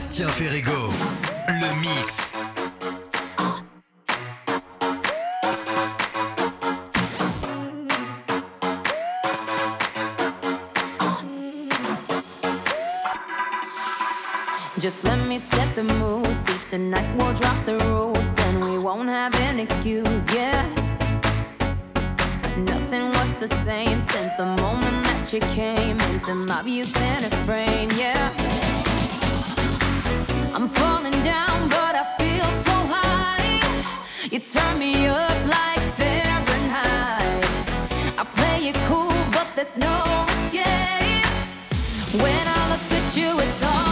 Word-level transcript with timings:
Sébastien 0.00 0.28
Ferrego, 0.28 0.92
le 1.46 1.80
mix. 1.82 2.32
Just 14.78 15.04
let 15.04 15.18
me 15.28 15.38
set 15.38 15.74
the 15.74 15.82
mood. 15.82 16.26
See, 16.46 16.70
tonight 16.70 17.06
we'll 17.14 17.34
drop 17.34 17.66
the 17.66 17.76
rules 17.84 18.16
and 18.46 18.64
we 18.64 18.78
won't 18.78 19.10
have 19.10 19.34
an 19.40 19.60
excuse, 19.60 20.32
yeah. 20.32 20.64
Nothing 22.56 23.10
was 23.10 23.34
the 23.38 23.54
same 23.66 24.00
since 24.00 24.32
the 24.38 24.46
moment 24.46 25.04
that 25.04 25.30
you 25.30 25.40
came 25.54 26.00
into 26.00 26.34
my 26.34 26.62
view 26.62 26.84
center 26.84 27.36
frame, 27.44 27.90
yeah. 27.98 28.49
I'm 30.60 30.68
falling 30.68 31.18
down, 31.22 31.70
but 31.70 31.94
I 31.94 32.04
feel 32.18 32.44
so 32.66 32.76
high. 32.92 33.62
You 34.30 34.40
turn 34.40 34.78
me 34.78 35.06
up 35.06 35.46
like 35.46 35.80
Fahrenheit. 35.96 37.44
I 38.18 38.24
play 38.24 38.68
it 38.68 38.76
cool, 38.84 39.08
but 39.32 39.48
there's 39.56 39.78
no 39.78 39.96
escape. 40.28 41.24
When 42.22 42.44
I 42.46 42.60
look 42.72 42.92
at 42.92 43.16
you, 43.16 43.40
it's 43.40 43.62
all 43.62 43.89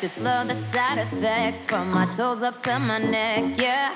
just 0.00 0.20
love 0.20 0.48
the 0.48 0.54
side 0.54 0.98
effects 0.98 1.64
from 1.64 1.90
my 1.90 2.04
toes 2.16 2.42
up 2.42 2.60
to 2.62 2.78
my 2.78 2.98
neck, 2.98 3.58
yeah. 3.58 3.94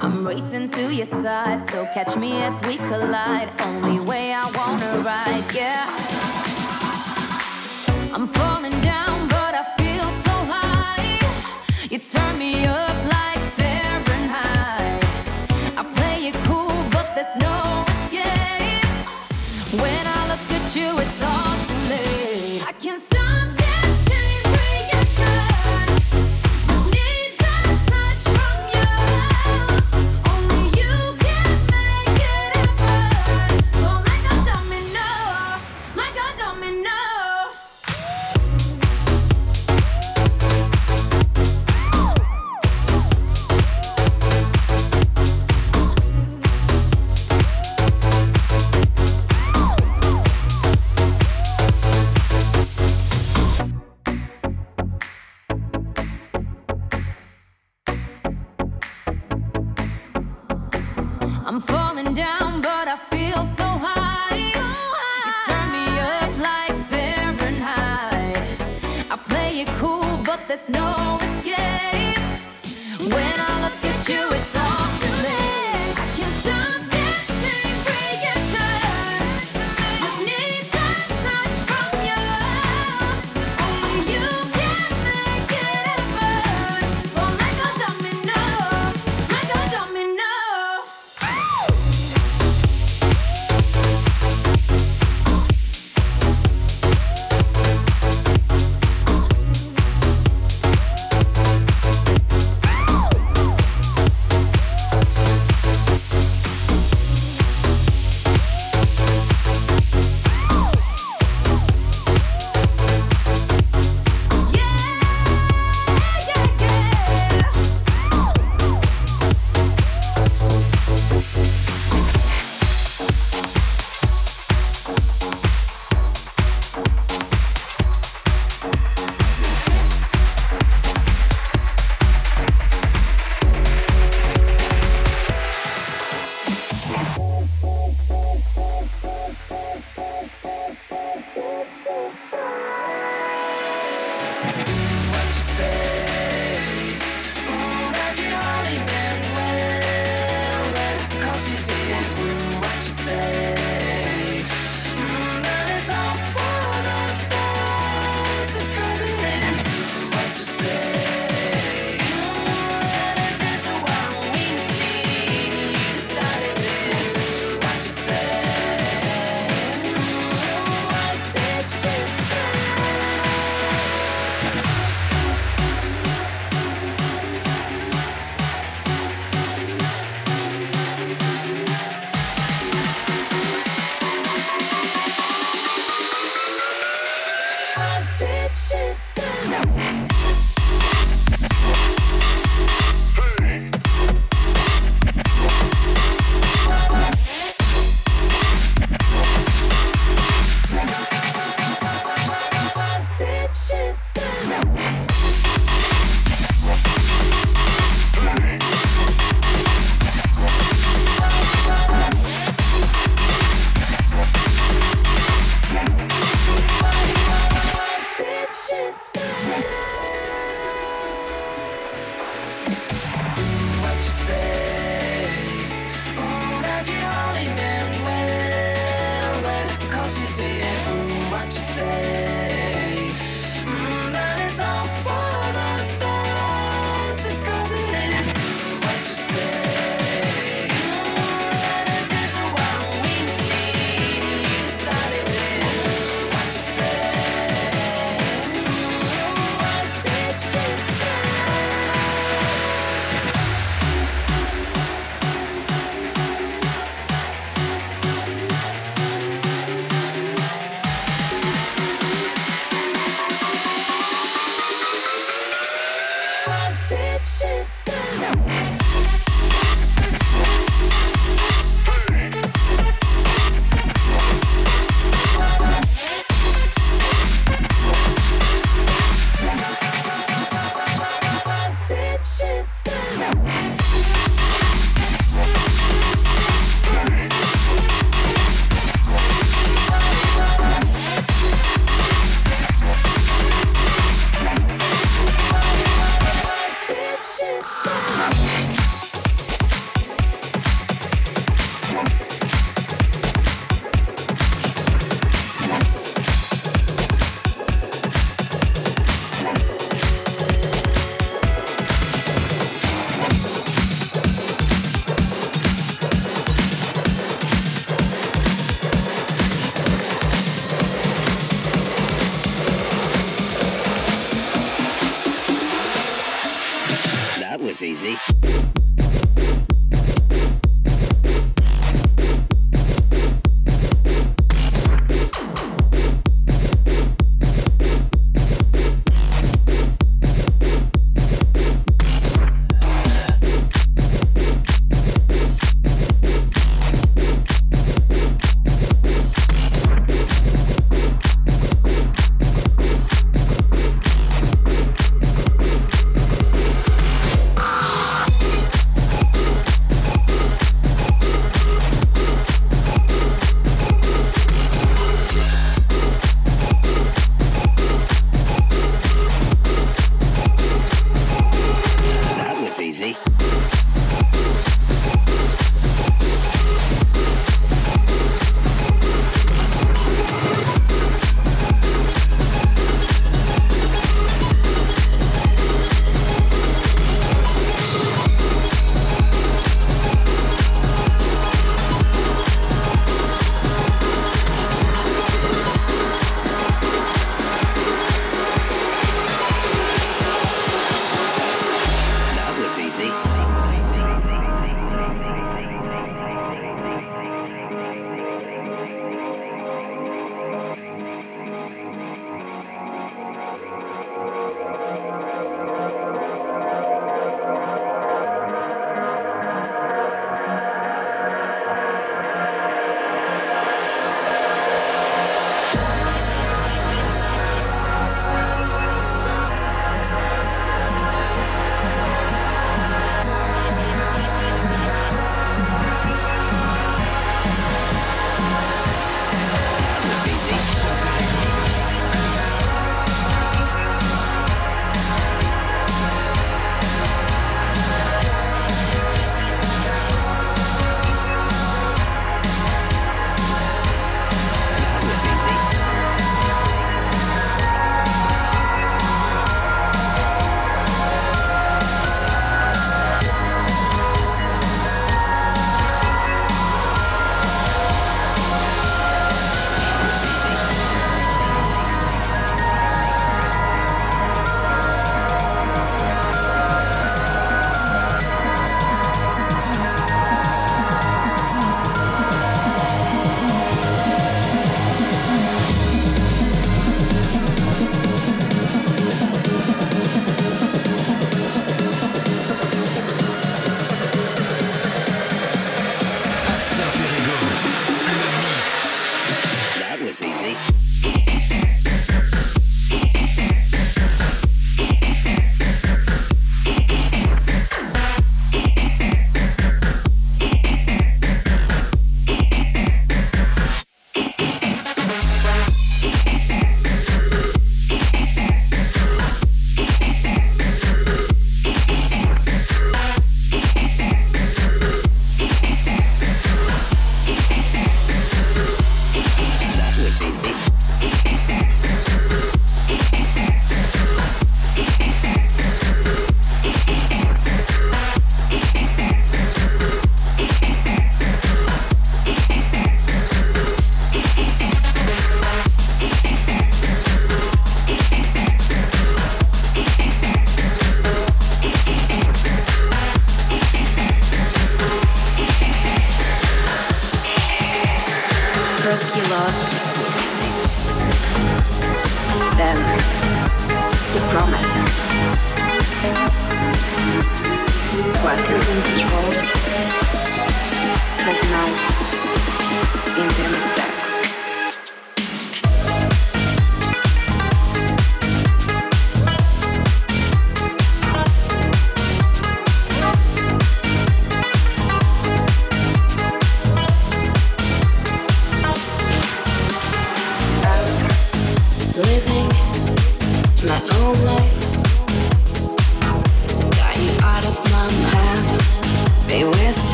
I'm 0.00 0.26
racing 0.26 0.68
to 0.70 0.94
your 0.94 1.06
side, 1.06 1.68
so 1.68 1.84
catch 1.92 2.16
me 2.16 2.32
as 2.42 2.58
we 2.66 2.76
collide. 2.76 3.50
Only 3.60 4.00
way 4.00 4.32
I 4.32 4.50
wanna 4.52 5.02
ride, 5.04 5.44
yeah. 5.54 5.84
I'm 8.14 8.26
falling 8.26 8.78
down, 8.80 9.28
but 9.28 9.54
I 9.54 9.64
feel 9.78 10.08
so 10.26 10.34
high. 10.54 11.20
You 11.90 11.98
turn 11.98 12.38
me 12.38 12.64
up 12.64 12.96
like 13.16 13.42
Fahrenheit. 13.58 15.04
I 15.76 15.82
play 15.96 16.28
it 16.28 16.34
cool, 16.44 16.76
but 16.92 17.14
there's 17.14 17.36
no 17.36 17.84
escape. 17.88 18.86
When 19.82 20.06
I 20.06 20.20
look 20.30 20.46
at 20.58 20.76
you, 20.76 20.98
it's 20.98 21.22
all 21.22 21.56
too 21.66 21.80
late. 21.92 22.64
I 22.66 22.72
can't 22.72 23.02
stop 23.02 23.23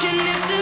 Passion 0.00 0.20
is. 0.20 0.57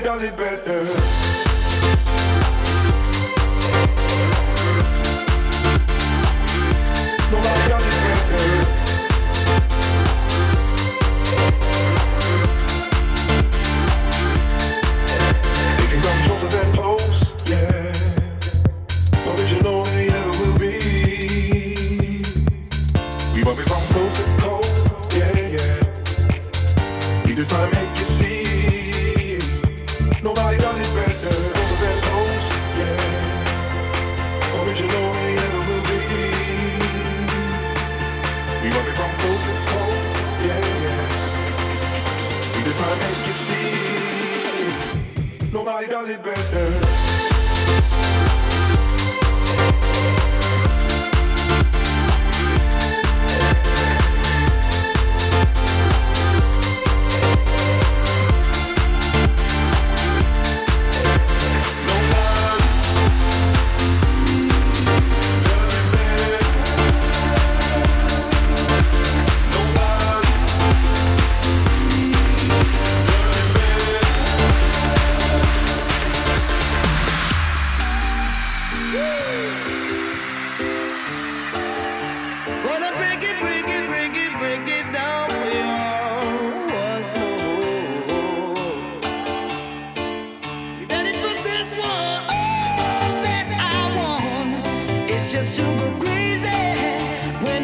does 0.00 0.22
it 0.22 0.36
better. 0.36 1.17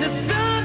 the 0.05 0.11
sun 0.11 0.64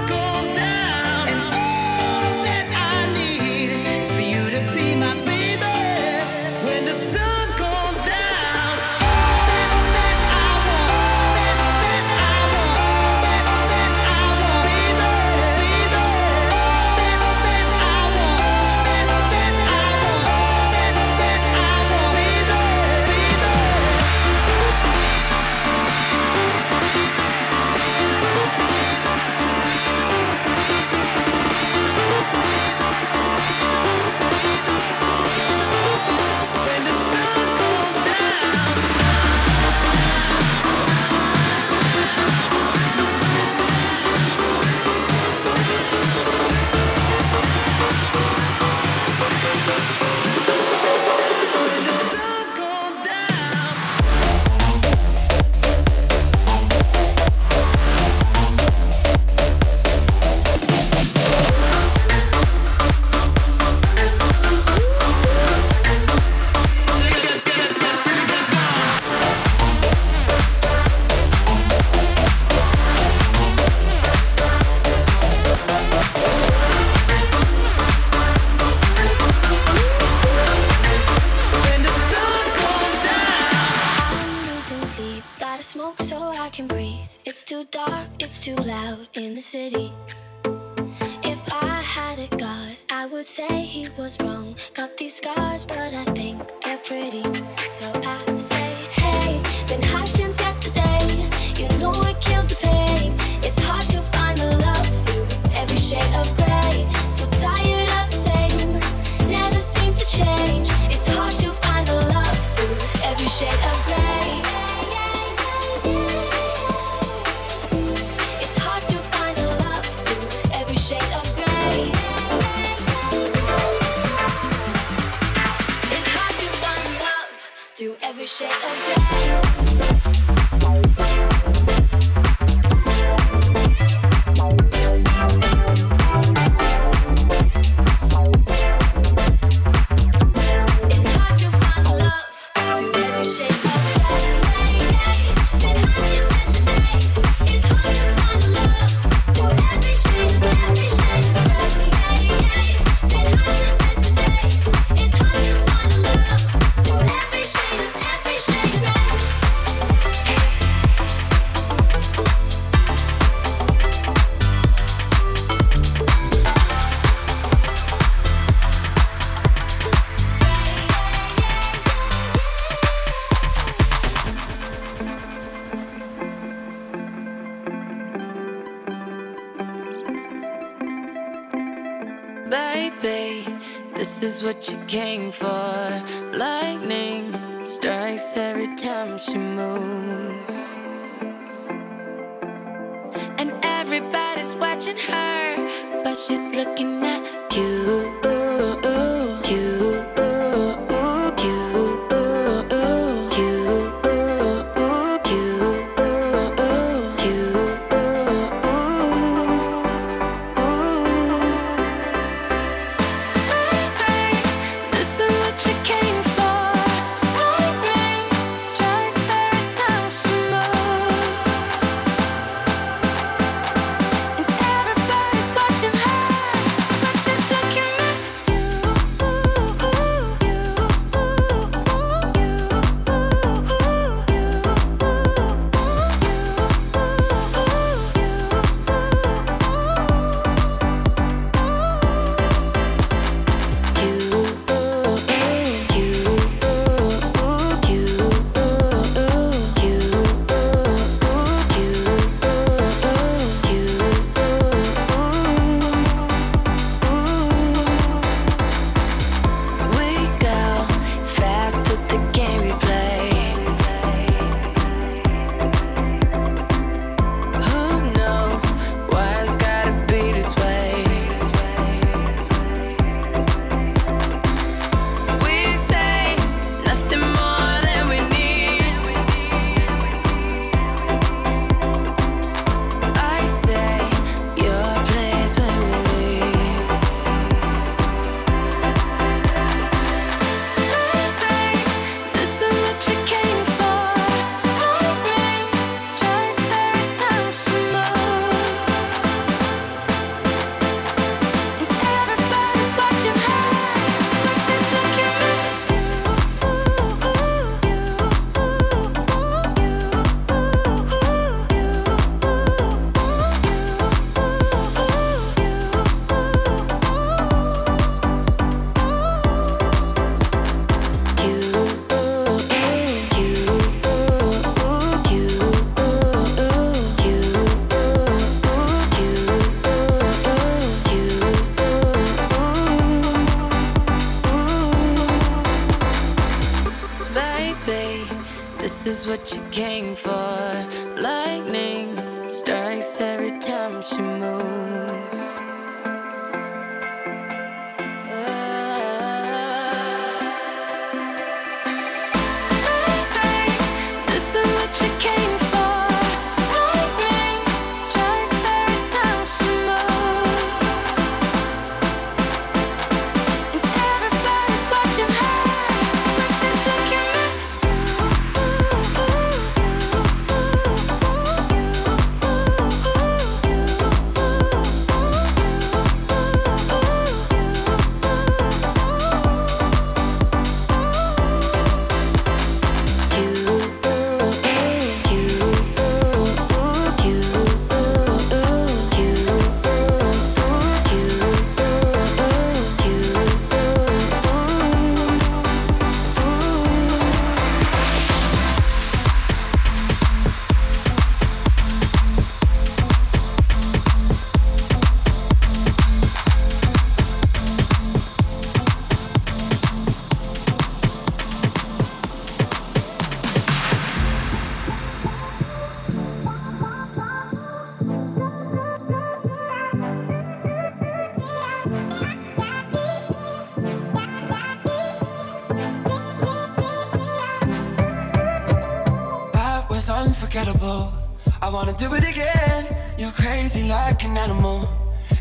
unforgettable. 430.50 431.14
I 431.62 431.70
wanna 431.70 431.94
do 431.94 432.14
it 432.16 432.24
again. 432.28 432.86
You're 433.18 433.32
crazy 433.32 433.88
like 433.88 434.24
an 434.24 434.36
animal, 434.38 434.88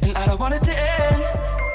and 0.03 0.17
I 0.17 0.27
don't 0.27 0.39
want 0.39 0.55
it 0.55 0.63
to 0.65 0.73
end. 0.73 1.23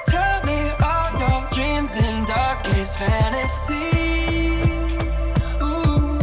Tell 0.06 0.44
me 0.46 0.70
all 0.84 1.20
your 1.20 1.50
dreams 1.52 1.98
and 1.98 2.28
darkest 2.28 2.98
fantasies. 3.00 3.78
Ooh. 5.62 6.20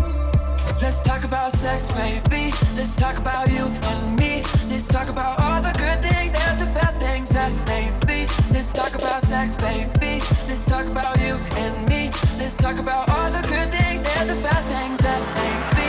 Let's 0.80 1.02
talk 1.02 1.24
about 1.24 1.52
sex, 1.52 1.90
baby. 1.92 2.52
Let's 2.76 2.94
talk 2.94 3.18
about 3.18 3.50
you 3.50 3.66
and 3.66 4.16
me. 4.16 4.42
Let's 4.68 4.86
talk 4.86 5.08
about 5.08 5.40
all 5.40 5.60
the 5.62 5.72
good 5.78 6.00
things 6.02 6.32
and 6.46 6.60
the 6.60 6.66
bad 6.78 6.94
things 7.00 7.28
that 7.30 7.52
may 7.66 7.90
be. 8.06 8.28
Let's 8.52 8.70
talk 8.72 8.94
about 8.94 9.22
sex, 9.22 9.56
baby. 9.56 10.22
Let's 10.46 10.64
talk 10.64 10.86
about 10.86 11.18
you 11.18 11.34
and 11.56 11.88
me. 11.88 12.10
Let's 12.38 12.56
talk 12.56 12.78
about 12.78 13.08
all 13.10 13.30
the 13.30 13.42
good 13.48 13.70
things 13.72 14.06
and 14.18 14.30
the 14.30 14.36
bad 14.46 14.62
things 14.70 14.98
that 14.98 15.20
may 15.34 15.74
be 15.74 15.79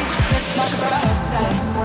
like 0.62 0.78
broadsides. 0.78 1.82